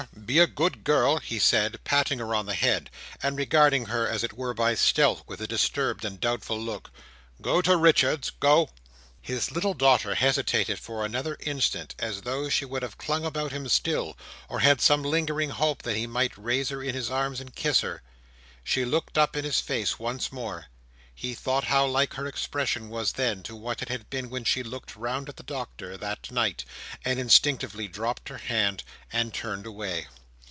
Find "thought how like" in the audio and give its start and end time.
21.33-22.13